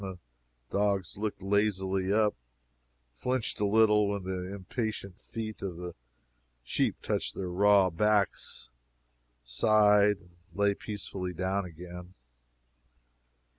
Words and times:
The 0.01 0.17
dogs 0.71 1.15
looked 1.15 1.43
lazily 1.43 2.11
up, 2.11 2.33
flinched 3.11 3.59
a 3.59 3.67
little 3.67 4.07
when 4.07 4.23
the 4.23 4.51
impatient 4.51 5.19
feet 5.19 5.61
of 5.61 5.77
the 5.77 5.93
sheep 6.63 6.95
touched 7.03 7.35
their 7.35 7.51
raw 7.51 7.91
backs 7.91 8.71
sighed, 9.43 10.17
and 10.17 10.35
lay 10.55 10.73
peacefully 10.73 11.33
down 11.33 11.65
again. 11.65 12.15